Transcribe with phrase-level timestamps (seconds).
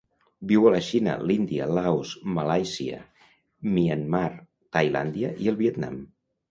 [0.51, 3.05] Viu a la Xina, l'Índia, Laos, Malàisia,
[3.77, 4.27] Myanmar,
[4.79, 6.07] Tailàndia i el Vietnam.